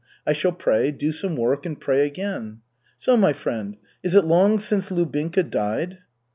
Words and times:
I 0.25 0.33
shall 0.33 0.51
pray, 0.51 0.89
do 0.89 1.11
some 1.11 1.35
work 1.35 1.63
and 1.63 1.79
pray 1.79 2.07
again. 2.07 2.61
So, 2.97 3.15
my 3.15 3.33
friend. 3.33 3.77
Is 4.01 4.15
it 4.15 4.25
long 4.25 4.57
since 4.59 4.89
Lubinka 4.89 5.43
died?" 5.43 5.99